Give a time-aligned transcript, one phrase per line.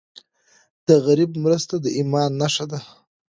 [0.87, 2.79] د غریب مرسته د ایمان نښه ده.